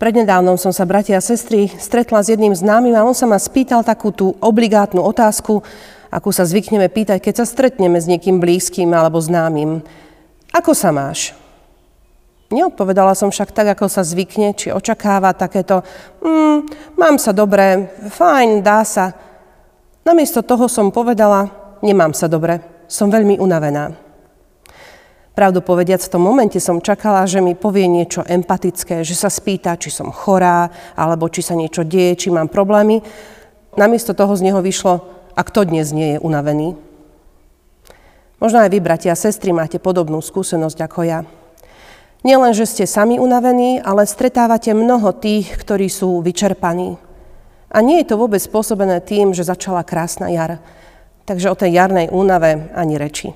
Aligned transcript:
Prednedávnom 0.00 0.56
som 0.56 0.72
sa, 0.72 0.88
bratia 0.88 1.20
a 1.20 1.22
sestry, 1.22 1.68
stretla 1.76 2.24
s 2.24 2.32
jedným 2.32 2.56
známym 2.56 2.96
a 2.96 3.04
on 3.04 3.12
sa 3.12 3.28
ma 3.28 3.36
spýtal 3.36 3.84
takú 3.84 4.08
tú 4.08 4.32
obligátnu 4.40 5.04
otázku, 5.04 5.60
akú 6.08 6.32
sa 6.32 6.48
zvykneme 6.48 6.88
pýtať, 6.88 7.20
keď 7.20 7.44
sa 7.44 7.44
stretneme 7.44 8.00
s 8.00 8.08
niekým 8.08 8.40
blízkym 8.40 8.88
alebo 8.96 9.20
známym. 9.20 9.84
Ako 10.56 10.72
sa 10.72 10.88
máš? 10.88 11.36
Neodpovedala 12.48 13.12
som 13.12 13.28
však 13.28 13.52
tak, 13.52 13.76
ako 13.76 13.92
sa 13.92 14.00
zvykne, 14.00 14.56
či 14.56 14.72
očakáva 14.72 15.36
takéto 15.36 15.84
mm, 16.24 16.96
mám 16.96 17.20
sa 17.20 17.36
dobre, 17.36 17.92
fajn, 18.08 18.64
dá 18.64 18.80
sa. 18.88 19.12
Namiesto 20.00 20.40
toho 20.40 20.64
som 20.64 20.88
povedala, 20.88 21.52
nemám 21.84 22.16
sa 22.16 22.24
dobre, 22.24 22.64
som 22.88 23.12
veľmi 23.12 23.36
unavená. 23.36 24.09
Pravdu 25.40 25.64
povediac, 25.64 26.04
v 26.04 26.12
tom 26.12 26.20
momente 26.20 26.60
som 26.60 26.84
čakala, 26.84 27.24
že 27.24 27.40
mi 27.40 27.56
povie 27.56 27.88
niečo 27.88 28.20
empatické, 28.20 29.00
že 29.00 29.16
sa 29.16 29.32
spýta, 29.32 29.72
či 29.80 29.88
som 29.88 30.12
chorá, 30.12 30.68
alebo 30.92 31.32
či 31.32 31.40
sa 31.40 31.56
niečo 31.56 31.80
deje, 31.80 32.12
či 32.12 32.28
mám 32.28 32.52
problémy. 32.52 33.00
Namiesto 33.72 34.12
toho 34.12 34.36
z 34.36 34.44
neho 34.44 34.60
vyšlo, 34.60 35.00
a 35.32 35.40
kto 35.40 35.64
dnes 35.64 35.96
nie 35.96 36.12
je 36.12 36.18
unavený? 36.20 36.76
Možno 38.36 38.60
aj 38.60 38.68
vy, 38.68 38.84
bratia 38.84 39.16
a 39.16 39.16
sestry, 39.16 39.56
máte 39.56 39.80
podobnú 39.80 40.20
skúsenosť 40.20 40.76
ako 40.76 41.08
ja. 41.08 41.24
Nielen, 42.20 42.52
že 42.52 42.68
ste 42.68 42.84
sami 42.84 43.16
unavení, 43.16 43.80
ale 43.80 44.04
stretávate 44.04 44.76
mnoho 44.76 45.08
tých, 45.16 45.56
ktorí 45.56 45.88
sú 45.88 46.20
vyčerpaní. 46.20 47.00
A 47.72 47.80
nie 47.80 48.04
je 48.04 48.12
to 48.12 48.20
vôbec 48.20 48.44
spôsobené 48.44 49.00
tým, 49.00 49.32
že 49.32 49.48
začala 49.48 49.88
krásna 49.88 50.28
jar. 50.28 50.60
Takže 51.24 51.48
o 51.48 51.56
tej 51.56 51.80
jarnej 51.80 52.12
únave 52.12 52.68
ani 52.76 53.00
reči. 53.00 53.32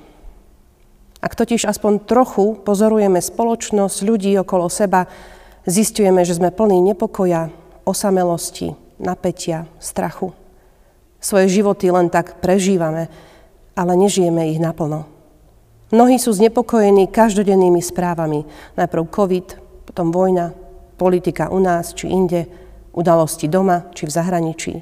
Ak 1.24 1.32
totiž 1.32 1.64
aspoň 1.64 2.04
trochu 2.04 2.60
pozorujeme 2.60 3.16
spoločnosť 3.16 4.04
ľudí 4.04 4.36
okolo 4.36 4.68
seba, 4.68 5.08
zistujeme, 5.64 6.20
že 6.20 6.36
sme 6.36 6.52
plní 6.52 6.84
nepokoja, 6.84 7.48
osamelosti, 7.88 8.76
napätia, 9.00 9.64
strachu. 9.80 10.36
Svoje 11.24 11.48
životy 11.48 11.88
len 11.88 12.12
tak 12.12 12.44
prežívame, 12.44 13.08
ale 13.72 13.96
nežijeme 13.96 14.52
ich 14.52 14.60
naplno. 14.60 15.08
Mnohí 15.88 16.20
sú 16.20 16.36
znepokojení 16.36 17.08
každodennými 17.08 17.80
správami. 17.80 18.44
Najprv 18.76 19.08
COVID, 19.08 19.46
potom 19.88 20.12
vojna, 20.12 20.52
politika 21.00 21.48
u 21.48 21.56
nás 21.56 21.96
či 21.96 22.12
inde, 22.12 22.44
udalosti 22.92 23.48
doma 23.48 23.88
či 23.96 24.04
v 24.04 24.12
zahraničí. 24.12 24.72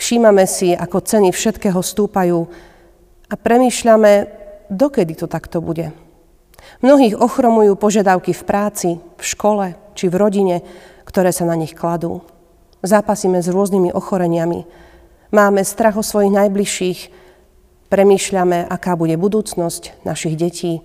Všímame 0.00 0.48
si, 0.48 0.72
ako 0.72 1.04
ceny 1.04 1.28
všetkého 1.28 1.84
stúpajú 1.84 2.48
a 3.28 3.34
premýšľame, 3.36 4.39
dokedy 4.70 5.18
to 5.18 5.26
takto 5.26 5.58
bude. 5.60 5.92
Mnohých 6.80 7.18
ochromujú 7.18 7.74
požiadavky 7.76 8.32
v 8.32 8.42
práci, 8.46 8.88
v 8.96 9.22
škole 9.24 9.76
či 9.98 10.06
v 10.08 10.16
rodine, 10.16 10.56
ktoré 11.04 11.34
sa 11.34 11.44
na 11.44 11.58
nich 11.58 11.74
kladú. 11.74 12.22
Zápasíme 12.80 13.42
s 13.42 13.50
rôznymi 13.50 13.92
ochoreniami. 13.92 14.64
Máme 15.34 15.60
strach 15.66 16.00
o 16.00 16.06
svojich 16.06 16.32
najbližších, 16.32 17.00
premýšľame, 17.92 18.64
aká 18.70 18.96
bude 18.96 19.18
budúcnosť 19.20 20.06
našich 20.06 20.38
detí. 20.38 20.80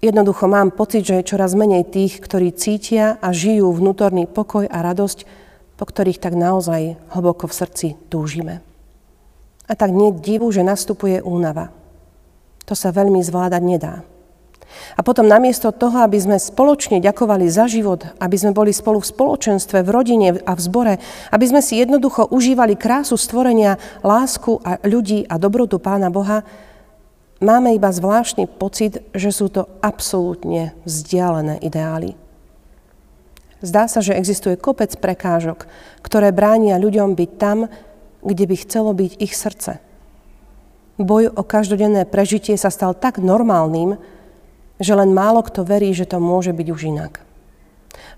Jednoducho 0.00 0.48
mám 0.48 0.72
pocit, 0.72 1.04
že 1.04 1.20
je 1.20 1.28
čoraz 1.28 1.52
menej 1.52 1.84
tých, 1.84 2.24
ktorí 2.24 2.56
cítia 2.56 3.20
a 3.20 3.36
žijú 3.36 3.68
vnútorný 3.72 4.24
pokoj 4.24 4.64
a 4.64 4.78
radosť, 4.80 5.28
po 5.76 5.84
ktorých 5.84 6.20
tak 6.20 6.36
naozaj 6.36 6.96
hlboko 7.12 7.48
v 7.48 7.56
srdci 7.56 7.86
túžime. 8.08 8.64
A 9.68 9.72
tak 9.76 9.92
nie 9.92 10.12
divu, 10.12 10.48
že 10.52 10.64
nastupuje 10.64 11.20
únava. 11.20 11.79
To 12.70 12.78
sa 12.78 12.94
veľmi 12.94 13.18
zvládať 13.18 13.62
nedá. 13.66 14.06
A 14.94 15.02
potom 15.02 15.26
namiesto 15.26 15.74
toho, 15.74 16.06
aby 16.06 16.14
sme 16.22 16.38
spoločne 16.38 17.02
ďakovali 17.02 17.50
za 17.50 17.66
život, 17.66 18.06
aby 18.22 18.36
sme 18.38 18.54
boli 18.54 18.70
spolu 18.70 19.02
v 19.02 19.10
spoločenstve, 19.10 19.82
v 19.82 19.90
rodine 19.90 20.28
a 20.38 20.52
v 20.54 20.60
zbore, 20.62 20.94
aby 21.34 21.44
sme 21.50 21.58
si 21.58 21.82
jednoducho 21.82 22.30
užívali 22.30 22.78
krásu 22.78 23.18
stvorenia, 23.18 23.82
lásku 24.06 24.62
a 24.62 24.78
ľudí 24.86 25.26
a 25.26 25.34
dobrotu 25.42 25.82
Pána 25.82 26.14
Boha, 26.14 26.46
máme 27.42 27.74
iba 27.74 27.90
zvláštny 27.90 28.46
pocit, 28.46 29.02
že 29.10 29.34
sú 29.34 29.50
to 29.50 29.66
absolútne 29.82 30.70
vzdialené 30.86 31.58
ideály. 31.66 32.14
Zdá 33.66 33.90
sa, 33.90 33.98
že 33.98 34.14
existuje 34.14 34.54
kopec 34.54 34.94
prekážok, 34.94 35.66
ktoré 36.06 36.30
bránia 36.30 36.78
ľuďom 36.78 37.18
byť 37.18 37.30
tam, 37.34 37.66
kde 38.22 38.44
by 38.46 38.56
chcelo 38.62 38.94
byť 38.94 39.12
ich 39.18 39.34
srdce 39.34 39.89
boj 41.00 41.32
o 41.32 41.42
každodenné 41.42 42.04
prežitie 42.04 42.54
sa 42.60 42.68
stal 42.68 42.92
tak 42.92 43.18
normálnym, 43.18 43.96
že 44.80 44.92
len 44.96 45.12
málo 45.12 45.44
kto 45.44 45.64
verí, 45.64 45.92
že 45.92 46.08
to 46.08 46.20
môže 46.20 46.52
byť 46.52 46.68
už 46.72 46.80
inak. 46.88 47.20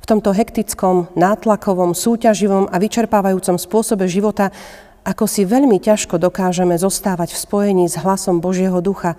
V 0.02 0.08
tomto 0.10 0.34
hektickom, 0.34 1.14
nátlakovom, 1.14 1.94
súťaživom 1.94 2.70
a 2.70 2.76
vyčerpávajúcom 2.78 3.58
spôsobe 3.58 4.10
života 4.10 4.50
ako 5.02 5.26
si 5.26 5.42
veľmi 5.42 5.82
ťažko 5.82 6.18
dokážeme 6.18 6.78
zostávať 6.78 7.34
v 7.34 7.42
spojení 7.42 7.84
s 7.90 7.98
hlasom 7.98 8.38
Božieho 8.38 8.78
ducha, 8.78 9.18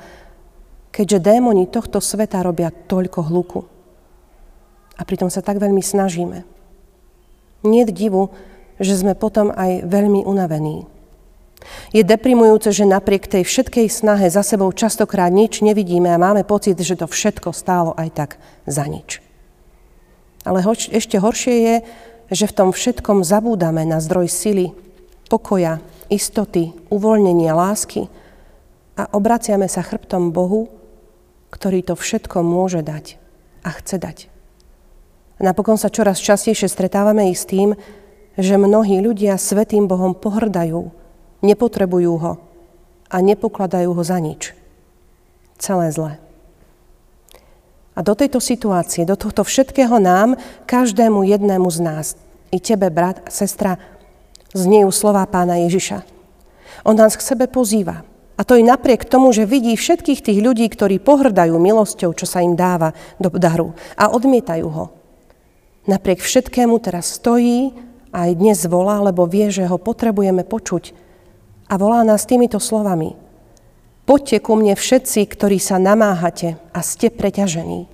keďže 0.96 1.20
démoni 1.20 1.68
tohto 1.68 2.00
sveta 2.00 2.40
robia 2.40 2.72
toľko 2.72 3.20
hluku. 3.28 3.62
A 4.96 5.02
pritom 5.04 5.28
sa 5.28 5.44
tak 5.44 5.60
veľmi 5.60 5.84
snažíme. 5.84 6.48
Nie 7.68 7.84
divu, 7.84 8.32
že 8.80 8.96
sme 8.96 9.12
potom 9.12 9.52
aj 9.52 9.84
veľmi 9.84 10.24
unavení. 10.24 10.88
Je 11.92 12.02
deprimujúce, 12.06 12.72
že 12.72 12.88
napriek 12.88 13.28
tej 13.28 13.44
všetkej 13.48 13.88
snahe 13.92 14.28
za 14.30 14.42
sebou 14.42 14.70
častokrát 14.72 15.32
nič 15.34 15.62
nevidíme 15.62 16.12
a 16.12 16.22
máme 16.22 16.48
pocit, 16.48 16.78
že 16.80 17.00
to 17.00 17.10
všetko 17.10 17.52
stálo 17.52 17.92
aj 17.98 18.10
tak 18.14 18.32
za 18.68 18.86
nič. 18.88 19.24
Ale 20.44 20.60
hoč, 20.64 20.92
ešte 20.92 21.20
horšie 21.20 21.56
je, 21.56 21.76
že 22.34 22.46
v 22.50 22.56
tom 22.56 22.70
všetkom 22.76 23.24
zabúdame 23.24 23.88
na 23.88 24.04
zdroj 24.04 24.28
sily, 24.28 24.76
pokoja, 25.32 25.80
istoty, 26.12 26.76
uvoľnenia, 26.92 27.56
lásky 27.56 28.12
a 29.00 29.08
obraciame 29.16 29.66
sa 29.72 29.82
chrbtom 29.82 30.36
Bohu, 30.36 30.70
ktorý 31.54 31.86
to 31.86 31.94
všetko 31.94 32.42
môže 32.42 32.82
dať 32.82 33.18
a 33.64 33.70
chce 33.72 33.98
dať. 34.02 34.18
Napokon 35.42 35.76
sa 35.76 35.90
čoraz 35.90 36.22
častejšie 36.22 36.70
stretávame 36.70 37.30
i 37.30 37.36
s 37.36 37.44
tým, 37.50 37.74
že 38.38 38.58
mnohí 38.58 39.02
ľudia 39.02 39.38
svetým 39.38 39.86
Bohom 39.86 40.18
pohrdajú, 40.18 40.90
nepotrebujú 41.44 42.14
ho 42.18 42.34
a 43.12 43.20
nepokladajú 43.20 43.92
ho 43.94 44.04
za 44.04 44.18
nič. 44.18 44.56
Celé 45.60 45.92
zlé. 45.94 46.18
A 47.94 48.02
do 48.02 48.18
tejto 48.18 48.42
situácie, 48.42 49.06
do 49.06 49.14
tohto 49.14 49.46
všetkého 49.46 50.02
nám, 50.02 50.34
každému 50.66 51.22
jednému 51.30 51.70
z 51.70 51.80
nás, 51.84 52.06
i 52.50 52.58
tebe, 52.58 52.90
brat 52.90 53.22
sestra, 53.30 53.78
zniejú 54.58 54.90
slova 54.90 55.22
pána 55.30 55.62
Ježiša. 55.62 56.02
On 56.90 56.98
nás 56.98 57.14
k 57.14 57.22
sebe 57.22 57.46
pozýva. 57.46 58.02
A 58.34 58.42
to 58.42 58.58
i 58.58 58.66
napriek 58.66 59.06
tomu, 59.06 59.30
že 59.30 59.46
vidí 59.46 59.78
všetkých 59.78 60.26
tých 60.26 60.40
ľudí, 60.42 60.66
ktorí 60.66 60.98
pohrdajú 60.98 61.54
milosťou, 61.54 62.18
čo 62.18 62.26
sa 62.26 62.42
im 62.42 62.58
dáva 62.58 62.98
do 63.22 63.30
daru 63.30 63.78
a 63.94 64.10
odmietajú 64.10 64.68
ho. 64.74 64.86
Napriek 65.86 66.18
všetkému 66.18 66.82
teraz 66.82 67.14
stojí 67.14 67.78
a 68.10 68.26
aj 68.26 68.32
dnes 68.42 68.60
volá, 68.66 69.06
lebo 69.06 69.30
vie, 69.30 69.54
že 69.54 69.70
ho 69.70 69.78
potrebujeme 69.78 70.42
počuť 70.42 71.03
a 71.74 71.78
volá 71.82 72.06
nás 72.06 72.30
týmito 72.30 72.62
slovami. 72.62 73.18
Poďte 74.06 74.46
ku 74.46 74.54
mne 74.54 74.78
všetci, 74.78 75.26
ktorí 75.26 75.58
sa 75.58 75.82
namáhate 75.82 76.62
a 76.70 76.86
ste 76.86 77.10
preťažení. 77.10 77.90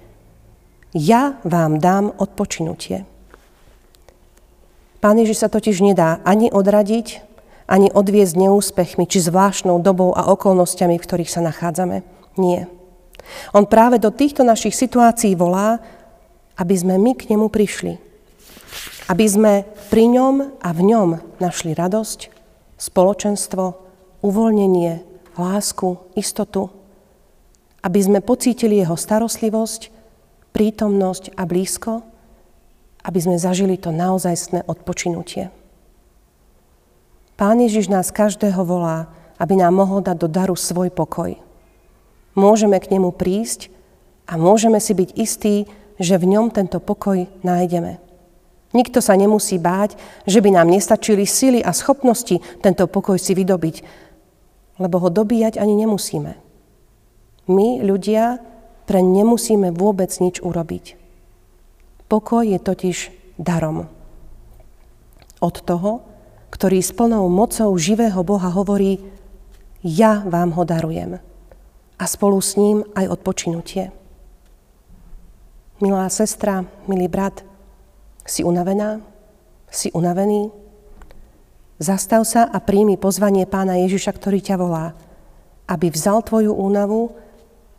Ja 0.91 1.39
vám 1.47 1.79
dám 1.79 2.11
odpočinutie. 2.11 3.07
Pán 4.99 5.15
Ježiš 5.15 5.47
sa 5.47 5.47
totiž 5.47 5.79
nedá 5.79 6.19
ani 6.27 6.51
odradiť, 6.51 7.23
ani 7.71 7.87
odviezť 7.87 8.35
neúspechmi, 8.35 9.07
či 9.07 9.23
zvláštnou 9.23 9.79
dobou 9.79 10.11
a 10.11 10.27
okolnostiami, 10.27 10.99
v 10.99 11.05
ktorých 11.07 11.31
sa 11.31 11.39
nachádzame. 11.39 12.03
Nie. 12.35 12.67
On 13.55 13.63
práve 13.63 13.95
do 13.95 14.11
týchto 14.11 14.43
našich 14.43 14.75
situácií 14.75 15.39
volá, 15.39 15.79
aby 16.59 16.75
sme 16.75 16.99
my 16.99 17.15
k 17.15 17.31
nemu 17.31 17.47
prišli. 17.47 17.95
Aby 19.07 19.25
sme 19.29 19.53
pri 19.87 20.11
ňom 20.11 20.59
a 20.59 20.69
v 20.75 20.81
ňom 20.83 21.09
našli 21.39 21.71
radosť, 21.71 22.38
spoločenstvo, 22.79 23.75
uvoľnenie, 24.23 25.03
lásku, 25.35 25.99
istotu, 26.15 26.71
aby 27.83 27.99
sme 27.99 28.19
pocítili 28.23 28.79
jeho 28.79 28.95
starostlivosť, 28.95 29.91
prítomnosť 30.55 31.35
a 31.35 31.43
blízko, 31.43 32.03
aby 33.03 33.19
sme 33.19 33.39
zažili 33.39 33.79
to 33.79 33.91
naozajstné 33.91 34.67
odpočinutie. 34.67 35.51
Pán 37.39 37.63
Ježiš 37.63 37.87
nás 37.87 38.11
každého 38.11 38.67
volá, 38.67 39.07
aby 39.39 39.55
nám 39.55 39.71
mohol 39.71 40.03
dať 40.03 40.17
do 40.19 40.27
daru 40.27 40.55
svoj 40.59 40.91
pokoj. 40.91 41.39
Môžeme 42.35 42.75
k 42.83 42.91
nemu 42.91 43.15
prísť 43.15 43.71
a 44.27 44.35
môžeme 44.35 44.83
si 44.83 44.91
byť 44.91 45.09
istí, 45.15 45.55
že 45.95 46.19
v 46.19 46.35
ňom 46.35 46.51
tento 46.51 46.83
pokoj 46.83 47.31
nájdeme. 47.43 48.08
Nikto 48.69 49.01
sa 49.01 49.17
nemusí 49.17 49.57
báť, 49.57 49.97
že 50.29 50.45
by 50.45 50.53
nám 50.53 50.69
nestačili 50.69 51.25
sily 51.25 51.65
a 51.65 51.73
schopnosti 51.73 52.37
tento 52.61 52.85
pokoj 52.85 53.17
si 53.17 53.33
vydobiť, 53.33 53.81
lebo 54.77 55.01
ho 55.01 55.09
dobíjať 55.09 55.57
ani 55.57 55.73
nemusíme. 55.73 56.37
My, 57.49 57.81
ľudia, 57.81 58.37
pre 58.85 59.01
nemusíme 59.01 59.73
vôbec 59.73 60.13
nič 60.21 60.37
urobiť. 60.45 60.97
Pokoj 62.05 62.45
je 62.45 62.59
totiž 62.61 62.97
darom. 63.41 63.89
Od 65.41 65.55
toho, 65.65 66.05
ktorý 66.53 66.81
s 66.81 66.93
plnou 66.93 67.25
mocou 67.29 67.73
živého 67.77 68.21
Boha 68.21 68.53
hovorí, 68.53 69.01
ja 69.81 70.21
vám 70.25 70.53
ho 70.53 70.65
darujem. 70.65 71.17
A 71.97 72.03
spolu 72.05 72.37
s 72.37 72.53
ním 72.53 72.85
aj 72.93 73.17
odpočinutie. 73.17 73.89
Milá 75.79 76.05
sestra, 76.11 76.67
milý 76.85 77.07
brat, 77.07 77.48
si 78.29 78.45
unavená? 78.45 79.01
Si 79.73 79.89
unavený? 79.89 80.53
Zastav 81.81 82.21
sa 82.29 82.45
a 82.45 82.61
príjmi 82.61 83.01
pozvanie 83.01 83.49
pána 83.49 83.81
Ježiša, 83.81 84.13
ktorý 84.13 84.39
ťa 84.45 84.55
volá, 84.61 84.93
aby 85.65 85.89
vzal 85.89 86.21
tvoju 86.21 86.53
únavu 86.53 87.17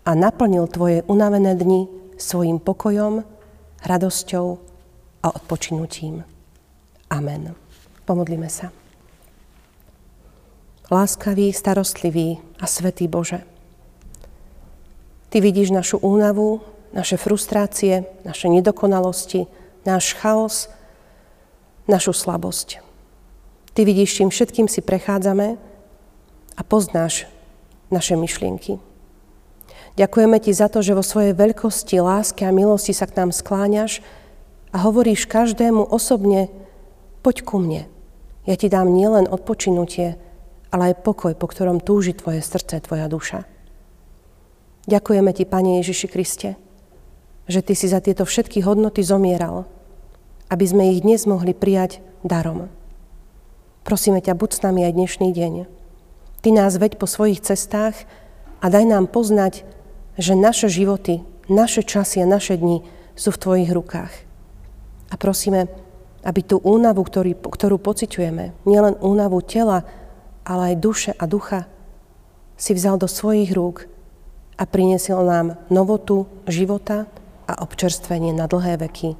a 0.02 0.18
naplnil 0.18 0.66
tvoje 0.66 1.06
unavené 1.06 1.54
dni 1.54 1.86
svojim 2.18 2.58
pokojom, 2.58 3.22
radosťou 3.86 4.46
a 5.22 5.28
odpočinutím. 5.30 6.26
Amen. 7.14 7.54
Pomodlíme 8.02 8.50
sa. 8.50 8.74
Láskavý, 10.90 11.54
starostlivý 11.54 12.42
a 12.58 12.66
svetý 12.66 13.06
Bože, 13.06 13.46
Ty 15.30 15.38
vidíš 15.38 15.70
našu 15.70 16.02
únavu, 16.02 16.58
naše 16.90 17.14
frustrácie, 17.14 18.02
naše 18.26 18.50
nedokonalosti, 18.50 19.46
náš 19.84 20.16
chaos, 20.18 20.68
našu 21.88 22.12
slabosť. 22.12 22.80
Ty 23.74 23.80
vidíš, 23.86 24.20
čím 24.20 24.28
všetkým 24.28 24.66
si 24.66 24.82
prechádzame 24.82 25.56
a 26.58 26.60
poznáš 26.66 27.30
naše 27.90 28.14
myšlienky. 28.18 28.78
Ďakujeme 29.98 30.38
Ti 30.38 30.52
za 30.54 30.70
to, 30.70 30.80
že 30.80 30.94
vo 30.94 31.02
svojej 31.02 31.34
veľkosti, 31.34 31.98
láske 31.98 32.46
a 32.46 32.54
milosti 32.54 32.94
sa 32.94 33.10
k 33.10 33.20
nám 33.20 33.30
skláňaš 33.34 34.02
a 34.70 34.86
hovoríš 34.86 35.26
každému 35.26 35.82
osobne, 35.82 36.46
poď 37.26 37.42
ku 37.42 37.58
mne. 37.58 37.90
Ja 38.46 38.54
Ti 38.54 38.70
dám 38.70 38.90
nielen 38.94 39.26
odpočinutie, 39.26 40.14
ale 40.70 40.82
aj 40.94 41.02
pokoj, 41.02 41.34
po 41.34 41.50
ktorom 41.50 41.82
túži 41.82 42.14
Tvoje 42.14 42.40
srdce, 42.40 42.78
Tvoja 42.80 43.10
duša. 43.10 43.42
Ďakujeme 44.86 45.30
Ti, 45.34 45.44
Pane 45.44 45.82
Ježiši 45.82 46.06
Kriste, 46.06 46.54
že 47.50 47.66
Ty 47.66 47.74
si 47.74 47.90
za 47.90 47.98
tieto 47.98 48.22
všetky 48.22 48.62
hodnoty 48.62 49.02
zomieral, 49.02 49.66
aby 50.46 50.64
sme 50.64 50.94
ich 50.94 51.02
dnes 51.02 51.26
mohli 51.26 51.50
prijať 51.50 51.98
darom. 52.22 52.70
Prosíme 53.82 54.22
ťa, 54.22 54.38
buď 54.38 54.50
s 54.54 54.60
nami 54.62 54.86
aj 54.86 54.94
dnešný 54.94 55.28
deň. 55.34 55.54
Ty 56.46 56.48
nás 56.54 56.78
veď 56.78 56.94
po 56.94 57.10
svojich 57.10 57.42
cestách 57.42 58.06
a 58.62 58.70
daj 58.70 58.86
nám 58.86 59.10
poznať, 59.10 59.66
že 60.14 60.38
naše 60.38 60.70
životy, 60.70 61.26
naše 61.50 61.82
časy 61.82 62.22
a 62.22 62.30
naše 62.30 62.54
dni 62.54 62.86
sú 63.18 63.34
v 63.34 63.40
Tvojich 63.42 63.70
rukách. 63.74 64.14
A 65.10 65.18
prosíme, 65.18 65.66
aby 66.22 66.40
tú 66.46 66.62
únavu, 66.62 67.02
ktorý, 67.02 67.34
ktorú 67.34 67.82
pociťujeme, 67.82 68.54
nielen 68.62 68.94
únavu 69.02 69.42
tela, 69.42 69.82
ale 70.46 70.72
aj 70.72 70.82
duše 70.82 71.10
a 71.18 71.26
ducha, 71.26 71.66
si 72.54 72.76
vzal 72.76 73.00
do 73.00 73.10
svojich 73.10 73.50
rúk 73.56 73.90
a 74.54 74.68
prinesil 74.68 75.24
nám 75.24 75.56
novotu 75.72 76.28
života 76.44 77.08
a 77.50 77.58
občerstvenie 77.58 78.30
na 78.30 78.46
dlhé 78.46 78.78
veky. 78.78 79.18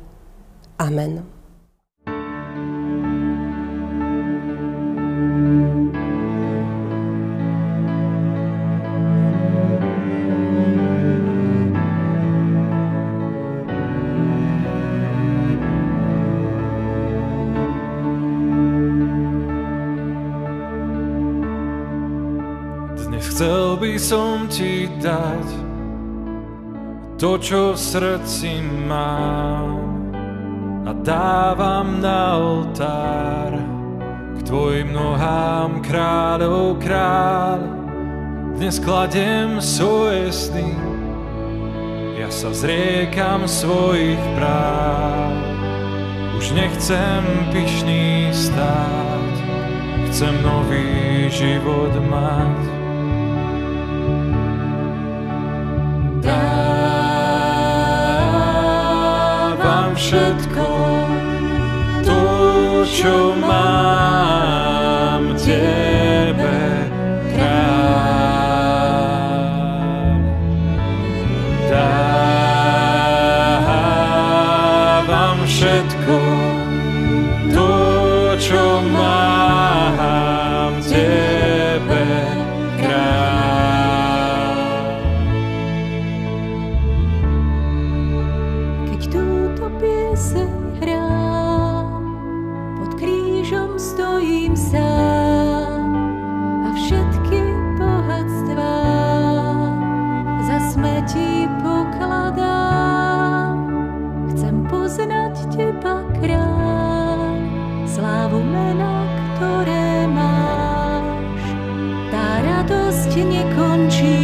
Amen. 0.78 1.26
Chcel 23.40 23.80
by 23.80 23.96
som 23.96 24.52
ti 24.52 24.84
dať 25.00 25.69
to, 27.20 27.37
čo 27.37 27.76
v 27.76 27.78
srdci 27.78 28.64
mám 28.88 29.76
a 30.88 30.93
dávam 31.05 32.00
na 32.00 32.40
oltár 32.40 33.52
k 34.34 34.49
tvojim 34.49 34.88
nohám 34.88 35.84
kráľov 35.84 36.81
kráľ. 36.81 37.61
Dnes 38.56 38.81
kladem 38.81 39.61
svoje 39.61 40.32
sny, 40.32 40.72
ja 42.17 42.32
sa 42.32 42.56
zriekam 42.56 43.44
svojich 43.44 44.20
práv. 44.40 45.37
Už 46.40 46.56
nechcem 46.56 47.20
pyšný 47.52 48.32
stáť, 48.32 49.34
chcem 50.08 50.40
nový 50.40 51.28
život 51.28 51.93
mať. 52.08 52.79
Všetko 60.00 60.69
to, 62.08 62.20
čo 62.88 63.37
mám 63.37 64.59
pieseň 89.78 90.50
hrám, 90.82 92.02
pod 92.81 92.90
krížom 92.99 93.78
stojím 93.78 94.56
sám 94.56 95.94
a 96.66 96.71
všetky 96.75 97.40
bohatstvá 97.78 98.78
za 100.49 100.59
smetí 100.73 101.47
pokladám. 101.62 103.54
Chcem 104.35 104.66
poznať 104.66 105.35
Teba, 105.54 106.02
kráľ, 106.18 107.38
slávu 107.87 108.42
mena, 108.42 109.06
ktoré 109.37 110.09
máš. 110.11 111.44
Tá 112.11 112.42
radosť 112.42 113.12
nekončí, 113.14 114.18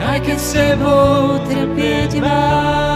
aj 0.00 0.18
keď 0.24 0.38
s 0.38 0.48
Tebou 0.54 1.42
trpieť 1.44 2.22
mám. 2.24 2.89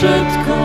Dávam 0.00 0.57